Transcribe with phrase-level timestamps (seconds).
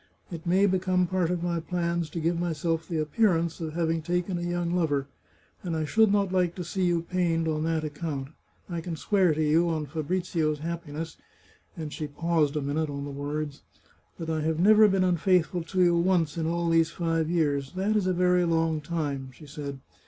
[0.31, 4.39] It may become part of my plans to give myself the appearance of having taken
[4.39, 5.05] a young lover,
[5.61, 8.29] and I should not like to see you pained on that account.
[8.67, 11.17] I can swear to you, on Fabrizio's happi ness
[11.77, 13.61] "—and she paused a minute on the words
[14.17, 17.69] —"that I have never been unfaithful to you once in all these five years 304
[17.69, 19.81] The Chartreuse of Parma— that is a very long time," she said.